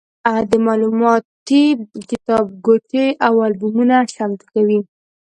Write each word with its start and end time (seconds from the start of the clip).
د 0.49 0.51
معلوماتي 0.65 1.63
کتابګوټي 2.09 3.05
او 3.27 3.33
البومونه 3.47 3.97
چمتو 4.13 4.45
کوي. 4.53 4.79